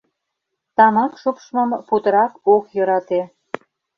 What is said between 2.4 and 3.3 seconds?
ок йӧрате...